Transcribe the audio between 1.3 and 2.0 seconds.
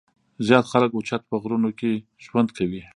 غرونو کښې